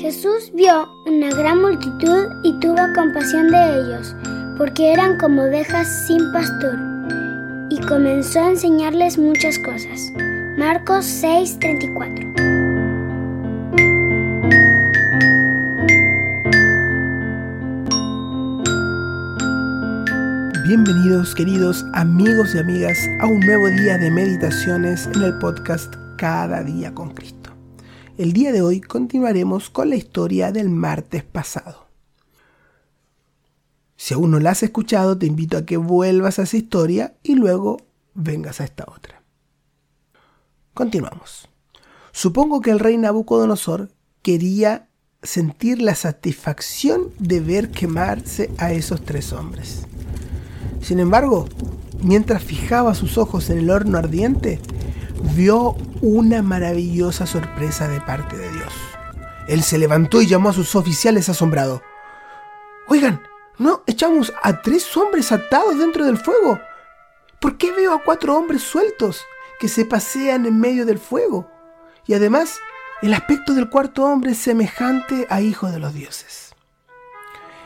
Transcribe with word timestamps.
Jesús 0.00 0.50
vio 0.54 0.88
una 1.04 1.28
gran 1.28 1.60
multitud 1.60 2.28
y 2.42 2.58
tuvo 2.58 2.78
compasión 2.94 3.48
de 3.48 3.80
ellos, 3.80 4.16
porque 4.56 4.94
eran 4.94 5.18
como 5.18 5.42
ovejas 5.42 6.06
sin 6.06 6.32
pastor, 6.32 6.78
y 7.68 7.78
comenzó 7.82 8.40
a 8.40 8.48
enseñarles 8.48 9.18
muchas 9.18 9.58
cosas. 9.58 10.10
Marcos 10.56 11.04
6:34 11.04 12.32
Bienvenidos 20.66 21.34
queridos 21.34 21.84
amigos 21.92 22.54
y 22.54 22.58
amigas 22.58 22.98
a 23.18 23.26
un 23.26 23.40
nuevo 23.40 23.68
día 23.68 23.98
de 23.98 24.10
meditaciones 24.10 25.10
en 25.14 25.24
el 25.24 25.38
podcast 25.38 25.94
Cada 26.16 26.62
día 26.62 26.94
con 26.94 27.10
Cristo. 27.10 27.39
El 28.20 28.34
día 28.34 28.52
de 28.52 28.60
hoy 28.60 28.82
continuaremos 28.82 29.70
con 29.70 29.88
la 29.88 29.96
historia 29.96 30.52
del 30.52 30.68
martes 30.68 31.24
pasado. 31.24 31.86
Si 33.96 34.12
aún 34.12 34.32
no 34.32 34.40
la 34.40 34.50
has 34.50 34.62
escuchado, 34.62 35.16
te 35.16 35.24
invito 35.24 35.56
a 35.56 35.64
que 35.64 35.78
vuelvas 35.78 36.38
a 36.38 36.42
esa 36.42 36.58
historia 36.58 37.14
y 37.22 37.34
luego 37.34 37.78
vengas 38.12 38.60
a 38.60 38.64
esta 38.64 38.84
otra. 38.94 39.22
Continuamos. 40.74 41.48
Supongo 42.12 42.60
que 42.60 42.70
el 42.70 42.80
rey 42.80 42.98
Nabucodonosor 42.98 43.88
quería 44.20 44.90
sentir 45.22 45.80
la 45.80 45.94
satisfacción 45.94 47.14
de 47.18 47.40
ver 47.40 47.70
quemarse 47.70 48.50
a 48.58 48.70
esos 48.70 49.02
tres 49.02 49.32
hombres. 49.32 49.86
Sin 50.82 51.00
embargo, 51.00 51.48
mientras 52.02 52.44
fijaba 52.44 52.94
sus 52.94 53.16
ojos 53.16 53.48
en 53.48 53.60
el 53.60 53.70
horno 53.70 53.96
ardiente, 53.96 54.60
vio 55.34 55.74
una 56.00 56.42
maravillosa 56.42 57.26
sorpresa 57.26 57.88
de 57.88 58.00
parte 58.00 58.36
de 58.36 58.50
Dios. 58.52 58.72
Él 59.48 59.62
se 59.62 59.78
levantó 59.78 60.22
y 60.22 60.26
llamó 60.26 60.50
a 60.50 60.52
sus 60.52 60.74
oficiales 60.74 61.28
asombrado. 61.28 61.82
Oigan, 62.88 63.22
¿no 63.58 63.82
echamos 63.86 64.32
a 64.42 64.62
tres 64.62 64.96
hombres 64.96 65.32
atados 65.32 65.78
dentro 65.78 66.04
del 66.04 66.18
fuego? 66.18 66.60
¿Por 67.40 67.56
qué 67.56 67.72
veo 67.72 67.94
a 67.94 68.02
cuatro 68.02 68.36
hombres 68.36 68.62
sueltos 68.62 69.22
que 69.58 69.68
se 69.68 69.84
pasean 69.84 70.46
en 70.46 70.58
medio 70.58 70.86
del 70.86 70.98
fuego? 70.98 71.50
Y 72.06 72.14
además, 72.14 72.58
el 73.02 73.14
aspecto 73.14 73.54
del 73.54 73.70
cuarto 73.70 74.04
hombre 74.04 74.32
es 74.32 74.38
semejante 74.38 75.26
a 75.30 75.40
hijo 75.40 75.70
de 75.70 75.78
los 75.78 75.94
dioses. 75.94 76.54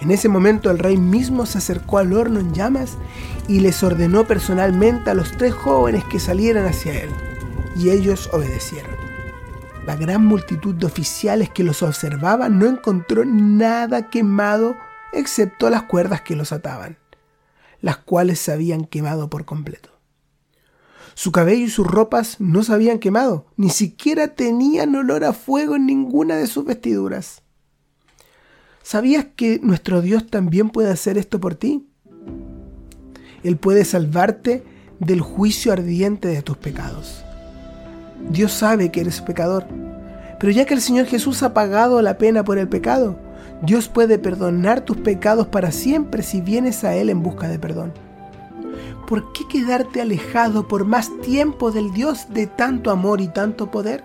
En 0.00 0.10
ese 0.10 0.28
momento 0.28 0.70
el 0.70 0.78
rey 0.78 0.96
mismo 0.96 1.46
se 1.46 1.58
acercó 1.58 1.98
al 1.98 2.12
horno 2.12 2.38
en 2.38 2.52
llamas 2.52 2.96
y 3.48 3.60
les 3.60 3.82
ordenó 3.82 4.24
personalmente 4.24 5.10
a 5.10 5.14
los 5.14 5.32
tres 5.32 5.54
jóvenes 5.54 6.04
que 6.04 6.20
salieran 6.20 6.66
hacia 6.66 7.02
él, 7.02 7.10
y 7.78 7.90
ellos 7.90 8.30
obedecieron. 8.32 8.96
La 9.86 9.96
gran 9.96 10.24
multitud 10.24 10.74
de 10.74 10.86
oficiales 10.86 11.50
que 11.50 11.62
los 11.62 11.82
observaban 11.82 12.58
no 12.58 12.66
encontró 12.66 13.24
nada 13.24 14.10
quemado 14.10 14.76
excepto 15.12 15.70
las 15.70 15.84
cuerdas 15.84 16.22
que 16.22 16.36
los 16.36 16.52
ataban, 16.52 16.98
las 17.80 17.98
cuales 17.98 18.40
se 18.40 18.52
habían 18.52 18.84
quemado 18.84 19.30
por 19.30 19.44
completo. 19.44 19.90
Su 21.14 21.32
cabello 21.32 21.64
y 21.64 21.70
sus 21.70 21.86
ropas 21.86 22.40
no 22.40 22.62
se 22.62 22.72
habían 22.72 22.98
quemado, 22.98 23.46
ni 23.56 23.70
siquiera 23.70 24.34
tenían 24.34 24.94
olor 24.94 25.24
a 25.24 25.32
fuego 25.32 25.76
en 25.76 25.86
ninguna 25.86 26.36
de 26.36 26.46
sus 26.46 26.64
vestiduras. 26.64 27.42
¿Sabías 28.82 29.26
que 29.36 29.58
nuestro 29.62 30.02
Dios 30.02 30.26
también 30.26 30.70
puede 30.70 30.90
hacer 30.90 31.16
esto 31.16 31.40
por 31.40 31.54
ti? 31.54 31.88
Él 33.42 33.56
puede 33.56 33.84
salvarte 33.84 34.64
del 34.98 35.20
juicio 35.20 35.72
ardiente 35.72 36.28
de 36.28 36.42
tus 36.42 36.56
pecados. 36.56 37.25
Dios 38.30 38.52
sabe 38.52 38.90
que 38.90 39.00
eres 39.00 39.20
pecador, 39.20 39.66
pero 40.38 40.52
ya 40.52 40.64
que 40.64 40.74
el 40.74 40.80
Señor 40.80 41.06
Jesús 41.06 41.42
ha 41.42 41.54
pagado 41.54 42.02
la 42.02 42.18
pena 42.18 42.44
por 42.44 42.58
el 42.58 42.68
pecado, 42.68 43.16
Dios 43.62 43.88
puede 43.88 44.18
perdonar 44.18 44.82
tus 44.82 44.98
pecados 44.98 45.46
para 45.46 45.70
siempre 45.70 46.22
si 46.22 46.40
vienes 46.40 46.84
a 46.84 46.94
Él 46.94 47.08
en 47.08 47.22
busca 47.22 47.48
de 47.48 47.58
perdón. 47.58 47.92
¿Por 49.08 49.32
qué 49.32 49.46
quedarte 49.48 50.00
alejado 50.00 50.66
por 50.68 50.84
más 50.84 51.10
tiempo 51.22 51.70
del 51.70 51.92
Dios 51.92 52.26
de 52.30 52.46
tanto 52.46 52.90
amor 52.90 53.20
y 53.20 53.28
tanto 53.28 53.70
poder? 53.70 54.04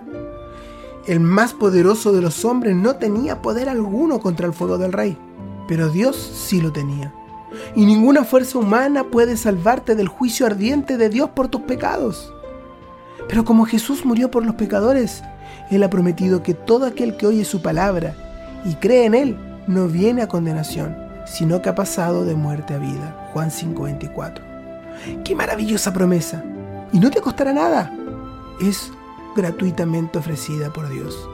El 1.08 1.20
más 1.20 1.54
poderoso 1.54 2.14
de 2.14 2.22
los 2.22 2.46
hombres 2.46 2.76
no 2.76 2.96
tenía 2.96 3.42
poder 3.42 3.68
alguno 3.68 4.20
contra 4.20 4.46
el 4.46 4.54
fuego 4.54 4.78
del 4.78 4.94
rey, 4.94 5.18
pero 5.68 5.90
Dios 5.90 6.16
sí 6.16 6.62
lo 6.62 6.72
tenía. 6.72 7.14
Y 7.76 7.86
ninguna 7.86 8.24
fuerza 8.24 8.60
humana 8.60 9.04
puede 9.06 9.36
salvarte 9.36 9.96
del 9.96 10.08
juicio 10.08 10.46
ardiente 10.46 10.98
de 10.98 11.10
Dios 11.10 11.32
por 11.32 11.48
tus 11.48 11.62
pecados. 11.62 12.32
Pero 13.28 13.46
como 13.46 13.66
Jesús 13.66 14.06
murió 14.06 14.32
por 14.32 14.46
los 14.46 14.56
pecadores, 14.56 15.24
Él 15.70 15.84
ha 15.84 15.90
prometido 15.90 16.44
que 16.44 16.54
todo 16.54 16.86
aquel 16.86 17.18
que 17.18 17.28
oye 17.28 17.46
su 17.46 17.62
palabra 17.62 18.16
y 18.66 18.76
cree 18.76 19.06
en 19.06 19.16
Él 19.16 19.38
no 19.68 19.88
viene 19.88 20.22
a 20.22 20.28
condenación, 20.28 20.96
sino 21.26 21.62
que 21.62 21.70
ha 21.70 21.76
pasado 21.76 22.26
de 22.26 22.36
muerte 22.36 22.74
a 22.74 22.78
vida. 22.78 23.30
Juan 23.34 23.52
5:24. 23.52 24.42
¡Qué 25.24 25.36
maravillosa 25.36 25.94
promesa! 25.94 26.44
Y 26.92 27.00
no 27.00 27.10
te 27.10 27.22
costará 27.22 27.54
nada. 27.54 27.94
Es 28.62 28.92
gratuitamente 29.36 30.20
ofrecida 30.20 30.72
por 30.72 30.90
Dios. 30.90 31.28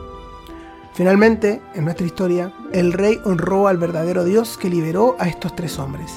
Finalmente, 0.94 1.62
en 1.76 1.86
nuestra 1.86 2.06
historia, 2.06 2.52
el 2.72 2.94
rey 2.94 3.20
honró 3.24 3.68
al 3.68 3.78
verdadero 3.78 4.24
Dios 4.24 4.58
que 4.58 4.70
liberó 4.70 5.16
a 5.20 5.28
estos 5.28 5.56
tres 5.56 5.78
hombres 5.80 6.12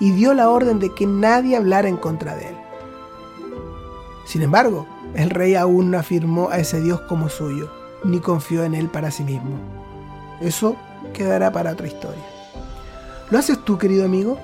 y 0.00 0.10
dio 0.10 0.34
la 0.34 0.50
orden 0.50 0.78
de 0.78 0.94
que 0.94 1.06
nadie 1.06 1.56
hablara 1.56 1.88
en 1.88 1.96
contra 1.96 2.36
de 2.36 2.48
él. 2.48 2.56
Sin 4.26 4.42
embargo, 4.42 4.86
el 5.14 5.30
rey 5.30 5.54
aún 5.54 5.90
no 5.90 5.98
afirmó 5.98 6.50
a 6.50 6.58
ese 6.58 6.80
Dios 6.80 7.00
como 7.02 7.28
suyo, 7.28 7.70
ni 8.04 8.20
confió 8.20 8.64
en 8.64 8.74
él 8.74 8.88
para 8.88 9.10
sí 9.10 9.24
mismo. 9.24 9.58
Eso 10.40 10.76
quedará 11.12 11.50
para 11.52 11.72
otra 11.72 11.86
historia. 11.86 12.22
¿Lo 13.30 13.38
haces 13.38 13.62
tú, 13.64 13.78
querido 13.78 14.04
amigo? 14.04 14.38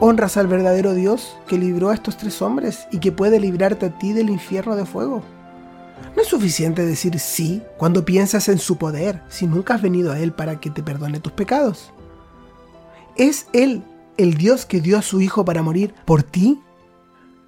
¿Honras 0.00 0.36
al 0.36 0.46
verdadero 0.46 0.94
Dios 0.94 1.36
que 1.46 1.58
libró 1.58 1.90
a 1.90 1.94
estos 1.94 2.16
tres 2.16 2.42
hombres 2.42 2.86
y 2.90 2.98
que 2.98 3.12
puede 3.12 3.40
librarte 3.40 3.86
a 3.86 3.98
ti 3.98 4.12
del 4.12 4.28
infierno 4.28 4.76
de 4.76 4.86
fuego? 4.86 5.22
No 6.14 6.22
es 6.22 6.28
suficiente 6.28 6.84
decir 6.84 7.18
sí 7.18 7.62
cuando 7.76 8.04
piensas 8.04 8.48
en 8.48 8.58
su 8.58 8.76
poder 8.76 9.22
si 9.28 9.46
nunca 9.46 9.74
has 9.74 9.82
venido 9.82 10.12
a 10.12 10.18
Él 10.18 10.32
para 10.32 10.60
que 10.60 10.70
te 10.70 10.82
perdone 10.82 11.20
tus 11.20 11.32
pecados. 11.32 11.92
¿Es 13.16 13.46
Él 13.52 13.82
el 14.16 14.34
Dios 14.34 14.66
que 14.66 14.80
dio 14.80 14.98
a 14.98 15.02
su 15.02 15.20
Hijo 15.20 15.44
para 15.44 15.62
morir 15.62 15.94
por 16.04 16.22
ti? 16.22 16.60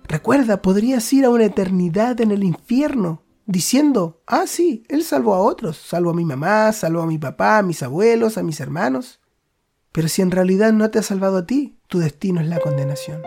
Recuerda, 0.08 0.62
podrías 0.62 1.12
ir 1.12 1.24
a 1.24 1.30
una 1.30 1.44
eternidad 1.44 2.20
en 2.20 2.30
el 2.30 2.44
infierno 2.44 3.22
diciendo, 3.46 4.22
ah, 4.26 4.44
sí, 4.46 4.84
Él 4.88 5.02
salvó 5.02 5.34
a 5.34 5.40
otros, 5.40 5.76
salvó 5.76 6.10
a 6.10 6.14
mi 6.14 6.24
mamá, 6.24 6.72
salvó 6.72 7.02
a 7.02 7.06
mi 7.06 7.18
papá, 7.18 7.58
a 7.58 7.62
mis 7.62 7.82
abuelos, 7.82 8.38
a 8.38 8.42
mis 8.42 8.60
hermanos. 8.60 9.20
Pero 9.92 10.08
si 10.08 10.22
en 10.22 10.30
realidad 10.30 10.72
no 10.72 10.90
te 10.90 10.98
ha 10.98 11.02
salvado 11.02 11.38
a 11.38 11.46
ti, 11.46 11.78
tu 11.88 11.98
destino 11.98 12.40
es 12.40 12.48
la 12.48 12.60
condenación. 12.60 13.22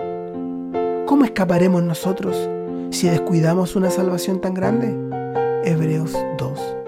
¿Cómo 1.05 1.25
escaparemos 1.25 1.83
nosotros 1.83 2.49
si 2.91 3.07
descuidamos 3.07 3.75
una 3.75 3.91
salvación 3.91 4.39
tan 4.39 4.53
grande? 4.53 4.87
Hebreos 5.65 6.13
2, 6.37 6.78